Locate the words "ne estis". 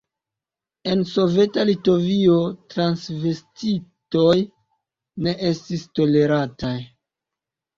5.27-5.85